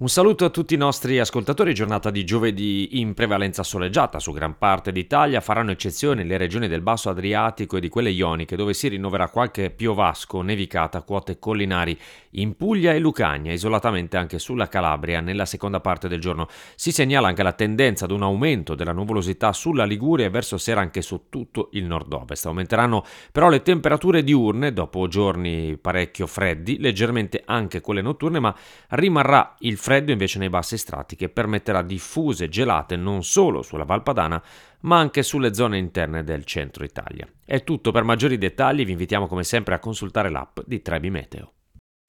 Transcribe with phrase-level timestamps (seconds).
[0.00, 4.56] Un saluto a tutti i nostri ascoltatori, giornata di giovedì in prevalenza soleggiata su gran
[4.56, 8.86] parte d'Italia, faranno eccezione le regioni del basso Adriatico e di quelle ioniche dove si
[8.86, 11.98] rinnoverà qualche piovasco, nevicata, quote collinari
[12.32, 16.46] in Puglia e Lucania, isolatamente anche sulla Calabria nella seconda parte del giorno.
[16.76, 20.80] Si segnala anche la tendenza ad un aumento della nuvolosità sulla Liguria e verso sera
[20.80, 22.46] anche su tutto il nord-ovest.
[22.46, 28.54] Aumenteranno però le temperature diurne dopo giorni parecchio freddi, leggermente anche quelle notturne, ma
[28.90, 34.42] rimarrà il freddo invece nei bassi strati che permetterà diffuse gelate non solo sulla Valpadana
[34.80, 37.26] ma anche sulle zone interne del centro Italia.
[37.42, 41.52] È tutto, per maggiori dettagli vi invitiamo come sempre a consultare l'app di Trebi Meteo.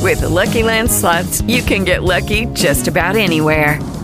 [0.00, 4.03] With the Lucky Land slots, you can get lucky just about anywhere.